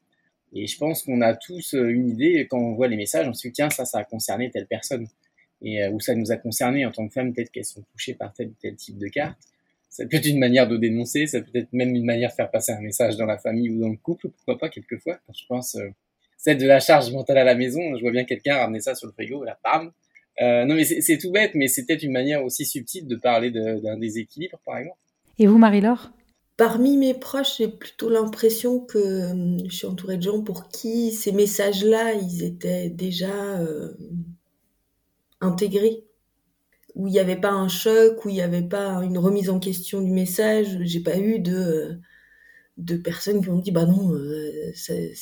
Et 0.55 0.67
je 0.67 0.79
pense 0.79 1.03
qu'on 1.03 1.21
a 1.21 1.35
tous 1.35 1.75
euh, 1.75 1.89
une 1.89 2.11
idée, 2.11 2.47
quand 2.49 2.59
on 2.59 2.75
voit 2.75 2.87
les 2.87 2.97
messages, 2.97 3.27
on 3.27 3.33
se 3.33 3.49
dit, 3.49 3.53
tiens, 3.53 3.71
ça, 3.71 3.85
ça 3.85 3.99
a 3.99 4.05
concerné 4.05 4.51
telle 4.51 4.67
personne. 4.69 5.09
Et 5.65 5.87
où 5.89 6.01
ça 6.01 6.15
nous 6.15 6.33
a 6.33 6.37
concerné 6.37 6.85
en 6.85 6.91
tant 6.91 7.07
que 7.07 7.13
femme, 7.13 7.33
peut-être 7.33 7.51
qu'elles 7.51 7.65
sont 7.65 7.83
touchées 7.93 8.15
par 8.15 8.33
tel 8.33 8.49
ou 8.49 8.55
tel 8.61 8.75
type 8.77 8.99
de 8.99 9.09
carte 9.09 9.39
ça 9.93 10.07
peut 10.07 10.17
être 10.17 10.27
une 10.27 10.39
manière 10.39 10.67
de 10.67 10.79
dénoncer, 10.79 11.27
ça 11.27 11.43
peut 11.43 11.51
être 11.53 11.71
même 11.75 11.95
une 11.95 12.07
manière 12.07 12.31
de 12.31 12.35
faire 12.35 12.51
passer 12.51 12.73
un 12.73 12.81
message 12.81 13.19
dans 13.19 13.27
la 13.27 13.37
famille 13.37 13.69
ou 13.69 13.79
dans 13.79 13.91
le 13.91 13.99
couple, 13.99 14.31
pourquoi 14.31 14.59
pas 14.59 14.71
quelquefois. 14.71 15.19
Quand 15.27 15.35
je 15.35 15.47
pense 15.47 15.75
euh, 15.75 15.91
c'est 16.39 16.57
de 16.57 16.67
la 16.67 16.81
charge 16.81 17.13
mentale 17.13 17.39
à 17.39 17.45
la 17.45 17.55
maison, 17.55 17.81
je 17.95 18.01
vois 18.01 18.11
bien 18.11 18.25
quelqu'un 18.25 18.57
ramener 18.57 18.81
ça 18.81 18.95
sur 18.95 19.07
le 19.07 19.13
frigo, 19.13 19.45
la 19.45 19.59
bam. 19.63 19.93
Euh, 20.41 20.65
non 20.65 20.75
mais 20.75 20.85
c'est 20.85 21.19
tout 21.19 21.31
bête, 21.31 21.53
mais 21.55 21.69
c'est 21.69 21.85
peut-être 21.85 22.03
une 22.03 22.13
manière 22.13 22.43
aussi 22.43 22.65
subtile 22.65 23.07
de 23.07 23.17
parler 23.17 23.51
d'un 23.51 23.99
déséquilibre, 23.99 24.59
par 24.65 24.79
exemple. 24.79 24.97
Et 25.39 25.47
vous, 25.47 25.59
Marie-Laure? 25.59 26.11
Parmi 26.57 26.97
mes 26.97 27.15
proches, 27.15 27.59
j'ai 27.59 27.69
plutôt 27.69 28.09
l'impression 28.09 28.81
que 28.81 28.99
euh, 28.99 29.59
je 29.69 29.75
suis 29.75 29.87
entourée 29.87 30.17
de 30.17 30.23
gens 30.23 30.43
pour 30.43 30.69
qui 30.69 31.13
ces 31.13 31.33
messages-là, 31.33 32.15
ils 32.15 32.43
étaient 32.43 32.89
déjà 32.89 33.61
euh, 33.61 33.93
intégrés 35.43 36.05
où 36.95 37.07
il 37.07 37.13
n'y 37.13 37.19
avait 37.19 37.41
pas 37.41 37.51
un 37.51 37.69
choc, 37.69 38.25
où 38.25 38.29
il 38.29 38.35
n'y 38.35 38.43
avait 38.43 38.63
pas 38.63 39.03
une 39.03 39.19
remise 39.19 39.51
en 39.51 39.59
question 39.59 40.01
du 40.01 40.11
message. 40.11 40.79
J'ai 40.83 41.01
pas 41.01 41.19
eu 41.19 41.39
de, 41.39 41.99
de 42.77 42.97
personnes 42.97 43.43
qui 43.43 43.51
ont 43.51 43.59
dit 43.59 43.73
bah 43.73 43.87
non, 43.87 44.13
euh, 44.15 44.73
c'est, 44.75 45.15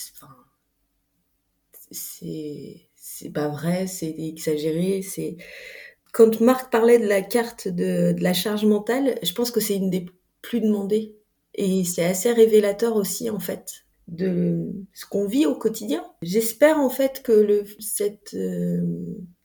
c'est, 1.91 3.31
pas 3.33 3.49
vrai, 3.49 3.87
c'est 3.87 4.15
exagéré. 4.19 5.03
C'est 5.03 5.37
quand 6.13 6.41
Marc 6.41 6.73
parlait 6.73 6.99
de 6.99 7.07
la 7.07 7.23
carte 7.23 7.69
de, 7.69 8.13
de 8.13 8.23
la 8.23 8.35
charge 8.35 8.65
mentale, 8.65 9.19
je 9.23 9.33
pense 9.33 9.51
que 9.51 9.61
c'est 9.61 9.77
une 9.77 9.91
des 9.91 10.07
plus 10.43 10.61
demandées 10.61 11.17
et 11.55 11.85
c'est 11.85 12.05
assez 12.05 12.33
révélateur 12.33 12.97
aussi 12.97 13.31
en 13.31 13.39
fait 13.39 13.85
de 14.09 14.73
ce 14.93 15.07
qu'on 15.07 15.27
vit 15.27 15.47
au 15.47 15.55
quotidien. 15.55 16.05
J'espère 16.23 16.79
en 16.79 16.91
fait 16.91 17.23
que 17.23 17.33
le, 17.33 17.65
cette 17.79 18.35
euh, 18.35 18.83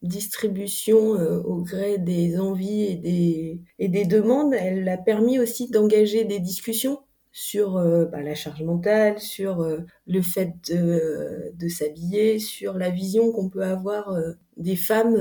distribution 0.08 1.16
euh, 1.16 1.42
au 1.42 1.62
gré 1.62 1.98
des 1.98 2.40
envies 2.40 2.84
et 2.84 2.96
des, 2.96 3.62
et 3.80 3.88
des 3.90 4.06
demandes, 4.06 4.54
elle 4.54 4.88
a 4.90 4.98
permis 4.98 5.40
aussi 5.40 5.70
d'engager 5.70 6.24
des 6.26 6.40
discussions 6.40 7.00
sur 7.32 7.78
euh, 7.78 8.06
bah, 8.06 8.22
la 8.22 8.36
charge 8.36 8.64
mentale, 8.64 9.20
sur 9.20 9.66
le 10.08 10.22
fait 10.22 10.54
de, 10.70 11.52
de 11.54 11.68
s'habiller, 11.68 12.40
sur 12.40 12.76
la 12.76 12.90
vision 12.90 13.32
qu'on 13.32 13.50
peut 13.50 13.64
avoir 13.64 14.18
des 14.58 14.76
femmes 14.78 15.18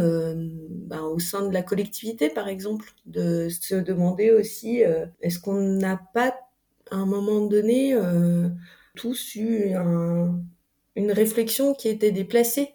bah, 0.87 1.03
au 1.03 1.19
sein 1.19 1.49
de 1.49 1.53
la 1.53 1.62
collectivité, 1.62 2.29
par 2.31 2.49
exemple, 2.49 2.93
de 3.07 3.49
se 3.49 3.75
demander 3.75 4.31
aussi 4.31 4.83
est-ce 5.21 5.41
qu'on 5.41 5.61
n'a 5.61 6.00
pas 6.14 6.37
à 6.91 6.97
un 6.97 7.07
moment 7.07 7.47
donné 7.47 7.97
tous 8.95 9.35
eu 9.35 9.75
une 10.97 11.12
réflexion 11.12 11.75
qui 11.75 11.88
était 11.88 12.12
déplacée? 12.12 12.75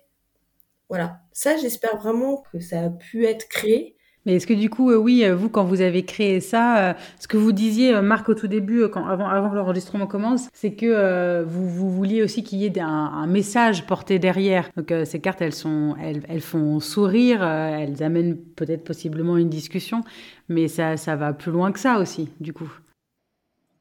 Voilà. 0.90 1.22
Ça, 1.42 1.56
j'espère 1.56 1.96
vraiment 1.96 2.44
que 2.52 2.60
ça 2.60 2.82
a 2.82 2.90
pu 2.90 3.26
être 3.26 3.48
créé 3.48 3.96
Mais 4.26 4.34
est-ce 4.34 4.46
que 4.46 4.54
du 4.54 4.70
coup, 4.70 4.92
euh, 4.92 4.98
oui, 4.98 5.24
euh, 5.24 5.38
vous, 5.38 5.50
quand 5.50 5.64
vous 5.64 5.80
avez 5.80 6.04
créé 6.04 6.42
ça, 6.42 6.90
euh, 6.90 6.94
ce 7.18 7.30
que 7.30 7.38
vous 7.38 7.54
disiez, 7.54 8.02
Marc, 8.02 8.28
au 8.28 8.34
tout 8.34 8.50
début, 8.50 8.90
quand, 8.90 9.08
avant, 9.08 9.26
avant 9.26 9.50
que 9.50 9.56
l'enregistrement 9.56 10.06
commence, 10.06 10.50
c'est 10.52 10.74
que 10.74 11.42
vous, 11.44 11.70
vous, 11.70 11.90
vouliez 11.90 12.24
aussi 12.24 12.44
qu'il 12.44 12.60
y 12.60 12.66
ait 12.66 12.80
un, 12.82 12.90
un, 12.90 13.26
message 13.26 13.88
porté 13.88 14.20
derrière. 14.20 14.70
Donc 14.76 14.94
ces 15.06 15.22
cartes, 15.22 15.42
elles, 15.42 15.56
sont, 15.56 15.96
elles, 16.04 16.24
elles 16.28 16.42
font 16.42 16.82
sourire, 16.82 17.42
elles 17.42 18.04
amènent 18.04 18.36
peut-être 18.36 18.84
possiblement 18.84 19.38
une 19.38 19.48
discussion, 19.48 20.04
mais 20.50 20.68
ça, 20.68 20.98
ça 20.98 21.16
va 21.16 21.32
plus 21.32 21.54
loin 21.54 21.72
que 21.72 21.80
ça 21.80 22.00
aussi, 22.00 22.28
du 22.42 22.52
coup. 22.52 22.70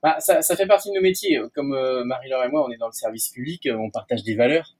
Bah, 0.00 0.20
ça, 0.20 0.42
ça, 0.42 0.54
fait 0.54 0.68
partie 0.68 0.90
de 0.90 0.94
nos 0.94 1.02
métiers. 1.02 1.40
Comme 1.56 1.76
Marie-Laure 2.04 2.44
et 2.44 2.50
moi, 2.50 2.64
on 2.64 2.70
est 2.70 2.78
dans 2.78 2.86
le 2.86 2.92
service 2.92 3.30
public, 3.30 3.68
on 3.68 3.90
partage 3.90 4.22
des 4.22 4.36
valeurs. 4.36 4.76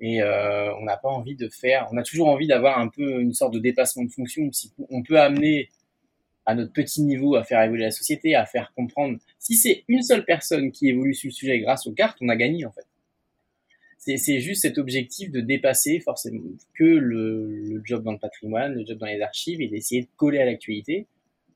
Et 0.00 0.22
euh, 0.22 0.74
on 0.76 0.84
n'a 0.84 0.96
pas 0.96 1.10
envie 1.10 1.36
de 1.36 1.48
faire, 1.48 1.88
on 1.92 1.98
a 1.98 2.02
toujours 2.02 2.28
envie 2.28 2.46
d'avoir 2.46 2.78
un 2.78 2.88
peu 2.88 3.20
une 3.20 3.34
sorte 3.34 3.52
de 3.52 3.58
dépassement 3.58 4.04
de 4.04 4.10
fonction. 4.10 4.50
On 4.88 5.02
peut 5.02 5.20
amener 5.20 5.68
à 6.46 6.54
notre 6.54 6.72
petit 6.72 7.02
niveau 7.02 7.36
à 7.36 7.44
faire 7.44 7.62
évoluer 7.62 7.84
la 7.84 7.90
société, 7.90 8.34
à 8.34 8.46
faire 8.46 8.72
comprendre. 8.74 9.18
Si 9.38 9.54
c'est 9.56 9.84
une 9.88 10.02
seule 10.02 10.24
personne 10.24 10.72
qui 10.72 10.88
évolue 10.88 11.14
sur 11.14 11.28
le 11.28 11.32
sujet 11.32 11.60
grâce 11.60 11.86
aux 11.86 11.92
cartes, 11.92 12.16
on 12.22 12.30
a 12.30 12.36
gagné 12.36 12.64
en 12.64 12.72
fait. 12.72 12.86
C'est 13.98 14.40
juste 14.40 14.62
cet 14.62 14.78
objectif 14.78 15.30
de 15.30 15.42
dépasser 15.42 16.00
forcément 16.00 16.42
que 16.72 16.84
le, 16.84 17.82
job 17.84 18.02
dans 18.02 18.12
le 18.12 18.18
patrimoine, 18.18 18.72
le 18.72 18.86
job 18.86 18.96
dans 18.96 19.06
les 19.06 19.20
archives 19.20 19.60
et 19.60 19.68
d'essayer 19.68 20.02
de 20.02 20.08
coller 20.16 20.38
à 20.38 20.46
l'actualité. 20.46 21.06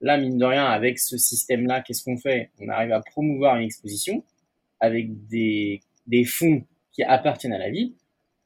Là, 0.02 0.18
mine 0.18 0.36
de 0.36 0.44
rien, 0.44 0.66
avec 0.66 0.98
ce 0.98 1.16
système-là, 1.16 1.80
qu'est-ce 1.80 2.04
qu'on 2.04 2.18
fait? 2.18 2.50
On 2.60 2.68
arrive 2.68 2.92
à 2.92 3.00
promouvoir 3.00 3.56
une 3.56 3.64
exposition 3.64 4.22
avec 4.78 5.08
des 5.26 5.80
fonds 6.26 6.62
qui 6.92 7.02
appartiennent 7.02 7.54
à 7.54 7.58
la 7.58 7.70
ville 7.70 7.94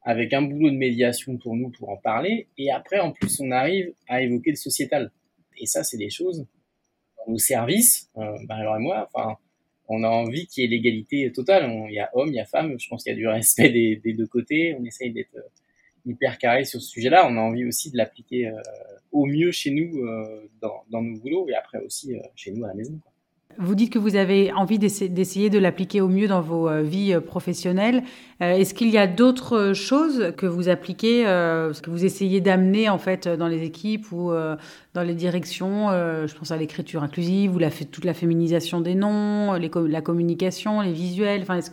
avec 0.02 0.32
un 0.32 0.42
boulot 0.42 0.70
de 0.70 0.76
médiation 0.76 1.36
pour 1.36 1.56
nous 1.56 1.70
pour 1.70 1.90
en 1.90 1.96
parler. 1.96 2.48
Et 2.56 2.70
après, 2.70 3.00
en 3.00 3.12
plus, 3.12 3.40
on 3.40 3.50
arrive 3.50 3.92
à 4.08 4.22
évoquer 4.22 4.50
le 4.50 4.56
sociétal. 4.56 5.10
Et 5.58 5.66
ça, 5.66 5.84
c'est 5.84 5.96
des 5.96 6.10
choses 6.10 6.46
dans 7.16 7.32
nos 7.32 7.38
services, 7.38 8.10
euh, 8.16 8.36
alors 8.48 8.76
et 8.76 8.80
moi, 8.80 9.08
enfin, 9.12 9.36
on 9.88 10.04
a 10.04 10.08
envie 10.08 10.46
qu'il 10.46 10.62
y 10.62 10.66
ait 10.66 10.70
l'égalité 10.70 11.32
totale. 11.32 11.70
Il 11.88 11.94
y 11.94 11.98
a 11.98 12.10
hommes, 12.12 12.28
il 12.28 12.34
y 12.34 12.40
a 12.40 12.44
femmes. 12.44 12.78
Je 12.78 12.88
pense 12.88 13.02
qu'il 13.02 13.12
y 13.12 13.14
a 13.14 13.18
du 13.18 13.26
respect 13.26 13.70
des, 13.70 13.96
des 13.96 14.12
deux 14.12 14.26
côtés. 14.26 14.76
On 14.78 14.84
essaye 14.84 15.12
d'être 15.12 15.34
euh, 15.36 15.48
hyper 16.04 16.38
carré 16.38 16.64
sur 16.64 16.80
ce 16.80 16.88
sujet-là. 16.88 17.26
On 17.28 17.36
a 17.36 17.40
envie 17.40 17.64
aussi 17.64 17.90
de 17.90 17.96
l'appliquer 17.96 18.48
euh, 18.48 18.60
au 19.12 19.26
mieux 19.26 19.50
chez 19.50 19.70
nous 19.70 20.04
euh, 20.04 20.48
dans, 20.60 20.84
dans, 20.90 21.02
nos 21.02 21.18
boulots 21.18 21.48
et 21.48 21.54
après 21.54 21.78
aussi 21.78 22.14
euh, 22.14 22.20
chez 22.34 22.52
nous 22.52 22.64
à 22.64 22.68
la 22.68 22.74
maison. 22.74 22.98
Quoi. 23.02 23.12
Vous 23.60 23.74
dites 23.74 23.92
que 23.92 23.98
vous 23.98 24.14
avez 24.14 24.52
envie 24.52 24.78
d'essayer 24.78 25.50
de 25.50 25.58
l'appliquer 25.58 26.00
au 26.00 26.06
mieux 26.06 26.28
dans 26.28 26.40
vos 26.40 26.68
euh, 26.68 26.82
vies 26.82 27.14
euh, 27.14 27.20
professionnelles. 27.20 28.04
Euh, 28.40 28.52
est-ce 28.52 28.72
qu'il 28.72 28.88
y 28.88 28.98
a 28.98 29.08
d'autres 29.08 29.72
choses 29.72 30.32
que 30.36 30.46
vous 30.46 30.68
appliquez, 30.68 31.24
que 31.24 31.90
vous 31.90 32.04
essayez 32.04 32.40
d'amener 32.40 32.88
en 32.88 32.98
fait 32.98 33.26
dans 33.26 33.48
les 33.48 33.64
équipes 33.64 34.12
ou 34.12 34.30
dans 34.94 35.02
les 35.02 35.14
directions 35.14 35.88
Je 35.90 36.34
pense 36.36 36.52
à 36.52 36.56
l'écriture 36.56 37.02
inclusive 37.02 37.56
ou 37.56 37.58
toute 37.90 38.04
la 38.04 38.14
féminisation 38.14 38.80
des 38.80 38.94
noms, 38.94 39.54
la 39.54 40.00
communication, 40.00 40.80
les 40.80 40.92
visuels. 40.92 41.42
Enfin, 41.42 41.56
est-ce 41.56 41.70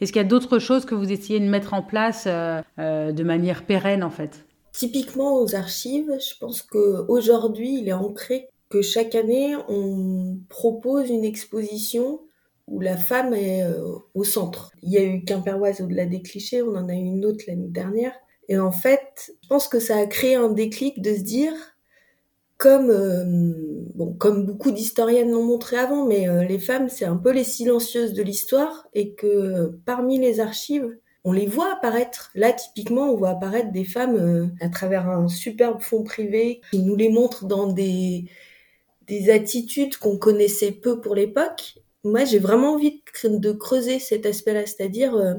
est-ce 0.00 0.12
qu'il 0.12 0.20
y 0.20 0.24
a 0.24 0.28
d'autres 0.28 0.58
choses 0.58 0.84
que 0.84 0.94
vous 0.94 1.10
essayez 1.10 1.40
de 1.40 1.48
mettre 1.48 1.72
en 1.72 1.82
place 1.82 2.26
de 2.26 3.22
manière 3.22 3.64
pérenne 3.64 4.04
en 4.04 4.10
fait? 4.10 4.44
Typiquement 4.72 5.40
aux 5.40 5.54
archives, 5.54 6.12
je 6.20 6.38
pense 6.38 6.60
qu'aujourd'hui, 6.60 7.78
il 7.80 7.88
est 7.88 7.94
ancré 7.94 8.50
que 8.68 8.82
chaque 8.82 9.14
année, 9.14 9.54
on 9.68 10.38
propose 10.48 11.10
une 11.10 11.24
exposition 11.24 12.20
où 12.66 12.80
la 12.80 12.96
femme 12.96 13.32
est 13.32 13.62
euh, 13.62 13.98
au 14.14 14.24
centre. 14.24 14.72
Il 14.82 14.92
y 14.92 14.98
a 14.98 15.04
eu 15.04 15.24
Quimperoise 15.24 15.80
au-delà 15.80 16.06
des 16.06 16.22
clichés, 16.22 16.62
on 16.62 16.74
en 16.74 16.88
a 16.88 16.94
eu 16.94 16.96
une 16.96 17.24
autre 17.24 17.44
l'année 17.46 17.68
dernière. 17.68 18.12
Et 18.48 18.58
en 18.58 18.72
fait, 18.72 19.32
je 19.42 19.48
pense 19.48 19.68
que 19.68 19.78
ça 19.78 19.96
a 19.96 20.06
créé 20.06 20.34
un 20.34 20.50
déclic 20.50 21.00
de 21.00 21.14
se 21.14 21.20
dire, 21.20 21.52
comme, 22.56 22.90
euh, 22.90 23.52
bon, 23.94 24.14
comme 24.14 24.46
beaucoup 24.46 24.72
d'historiennes 24.72 25.30
l'ont 25.30 25.44
montré 25.44 25.76
avant, 25.76 26.06
mais 26.06 26.28
euh, 26.28 26.42
les 26.42 26.58
femmes, 26.58 26.88
c'est 26.88 27.04
un 27.04 27.16
peu 27.16 27.30
les 27.30 27.44
silencieuses 27.44 28.14
de 28.14 28.22
l'histoire 28.22 28.88
et 28.94 29.14
que 29.14 29.78
parmi 29.84 30.18
les 30.18 30.40
archives, 30.40 30.96
on 31.22 31.32
les 31.32 31.46
voit 31.46 31.72
apparaître. 31.72 32.30
Là, 32.34 32.52
typiquement, 32.52 33.10
on 33.10 33.16
voit 33.16 33.30
apparaître 33.30 33.72
des 33.72 33.84
femmes 33.84 34.52
à 34.60 34.68
travers 34.68 35.08
un 35.08 35.26
superbe 35.26 35.80
fond 35.80 36.04
privé 36.04 36.60
qui 36.70 36.82
nous 36.82 36.94
les 36.94 37.08
montre 37.08 37.46
dans 37.46 37.72
des, 37.72 38.26
des 39.06 39.30
attitudes 39.30 39.96
qu'on 39.96 40.18
connaissait 40.18 40.72
peu 40.72 41.00
pour 41.00 41.14
l'époque. 41.14 41.78
Moi, 42.04 42.24
j'ai 42.24 42.38
vraiment 42.38 42.74
envie 42.74 43.02
de 43.24 43.52
creuser 43.52 43.98
cet 43.98 44.26
aspect-là, 44.26 44.66
c'est-à-dire 44.66 45.14
euh, 45.14 45.34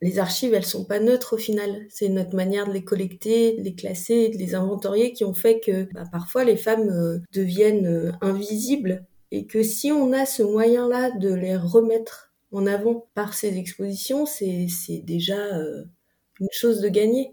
les 0.00 0.18
archives, 0.18 0.54
elles 0.54 0.66
sont 0.66 0.84
pas 0.84 1.00
neutres 1.00 1.34
au 1.34 1.38
final. 1.38 1.86
C'est 1.88 2.08
notre 2.08 2.34
manière 2.34 2.66
de 2.66 2.72
les 2.72 2.84
collecter, 2.84 3.56
de 3.56 3.62
les 3.62 3.74
classer, 3.74 4.28
de 4.28 4.36
les 4.36 4.54
inventorier 4.54 5.12
qui 5.12 5.24
ont 5.24 5.34
fait 5.34 5.60
que 5.60 5.84
bah, 5.92 6.04
parfois 6.10 6.44
les 6.44 6.56
femmes 6.56 6.90
euh, 6.90 7.18
deviennent 7.32 7.86
euh, 7.86 8.12
invisibles 8.20 9.04
et 9.30 9.46
que 9.46 9.62
si 9.62 9.92
on 9.92 10.12
a 10.12 10.26
ce 10.26 10.42
moyen-là 10.42 11.10
de 11.18 11.32
les 11.32 11.56
remettre 11.56 12.32
en 12.50 12.66
avant 12.66 13.06
par 13.14 13.32
ces 13.32 13.56
expositions, 13.56 14.26
c'est 14.26 14.68
déjà 15.04 15.38
une 16.38 16.48
chose 16.52 16.82
de 16.82 16.88
gagner. 16.88 17.32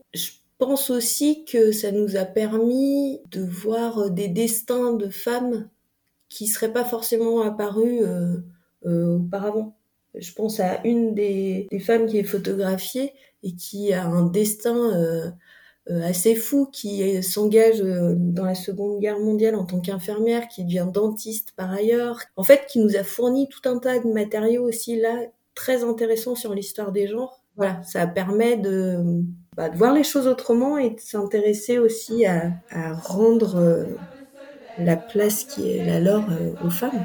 Pense 0.60 0.90
aussi 0.90 1.46
que 1.46 1.72
ça 1.72 1.92
nous 1.92 2.18
a 2.18 2.26
permis 2.26 3.22
de 3.32 3.42
voir 3.42 4.12
des 4.12 4.28
destins 4.28 4.94
de 4.94 5.10
femmes 5.10 5.70
qui 6.28 6.48
seraient 6.48 6.74
pas 6.74 6.86
forcément 6.86 7.42
apparus 7.42 8.02
euh, 8.04 8.38
euh, 8.86 9.16
auparavant. 9.18 9.76
Je 10.16 10.32
pense 10.34 10.60
à 10.60 10.82
une 10.86 11.16
des, 11.16 11.68
des, 11.72 11.80
femmes 11.80 12.06
qui 12.06 12.18
est 12.20 12.24
photographiée 12.24 13.14
et 13.42 13.56
qui 13.56 13.94
a 13.94 14.06
un 14.06 14.26
destin 14.26 14.76
euh, 14.76 15.32
euh 15.90 16.04
assez 16.04 16.36
fou, 16.36 16.68
qui 16.72 17.24
s'engage 17.24 17.82
dans 17.82 18.46
la 18.46 18.56
Seconde 18.56 19.00
Guerre 19.00 19.20
mondiale 19.20 19.56
en 19.56 19.66
tant 19.66 19.80
qu'infirmière, 19.80 20.48
qui 20.48 20.66
devient 20.66 20.88
dentiste 20.94 21.54
par 21.56 21.72
ailleurs. 21.72 22.20
En 22.36 22.44
fait, 22.44 22.66
qui 22.68 22.80
nous 22.80 22.96
a 22.96 23.04
fourni 23.04 23.48
tout 23.50 23.68
un 23.68 23.80
tas 23.80 24.00
de 24.00 24.08
matériaux 24.08 24.68
aussi 24.68 25.00
là 25.00 25.16
très 25.56 25.84
intéressants 25.84 26.36
sur 26.36 26.54
l'histoire 26.54 26.92
des 26.92 27.08
genres. 27.08 27.44
Voilà, 27.56 27.82
ça 27.84 28.06
permet 28.08 28.58
de 28.58 29.24
bah, 29.56 29.70
de 29.70 29.78
voir 29.78 29.94
les 29.94 30.04
choses 30.04 30.28
autrement 30.28 30.78
et 30.78 30.92
de 30.92 31.00
s'intéresser 31.00 31.80
aussi 31.80 32.26
à, 32.26 32.52
rendre 33.04 33.58
euh, 33.58 33.84
la 34.78 34.96
place 34.96 35.44
qui 35.44 35.72
est 35.72 35.86
la 35.86 36.00
leur 36.00 36.24
euh, 36.30 36.54
aux 36.66 36.70
femmes. 36.70 37.04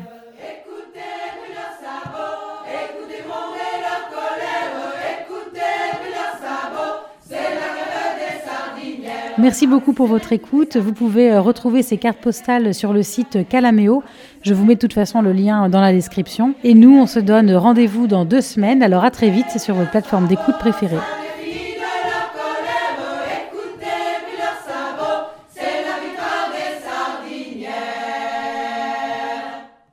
Merci 9.37 9.67
beaucoup 9.67 9.93
pour 9.93 10.07
votre 10.07 10.33
écoute. 10.33 10.77
Vous 10.77 10.93
pouvez 10.93 11.33
euh, 11.33 11.41
retrouver 11.41 11.83
ces 11.83 11.97
cartes 11.99 12.21
postales 12.21 12.73
sur 12.73 12.93
le 12.93 13.03
site 13.03 13.49
Calameo. 13.49 14.05
Je 14.43 14.55
vous 14.55 14.65
mets 14.65 14.77
de 14.77 14.81
toute 14.81 14.93
façon 14.93 15.23
le 15.23 15.33
lien 15.33 15.69
dans 15.69 15.81
la 15.81 15.93
description. 15.93 16.55
Et 16.63 16.75
nous, 16.75 16.97
on 16.97 17.07
se 17.07 17.19
donne 17.19 17.53
rendez-vous 17.53 18.07
dans 18.07 18.25
deux 18.25 18.41
semaines. 18.41 18.83
Alors 18.83 19.05
à 19.05 19.11
très 19.11 19.31
vite 19.31 19.59
sur 19.59 19.75
votre 19.75 19.91
plateforme 19.91 20.29
d'écoute 20.29 20.57
préférée. 20.59 21.24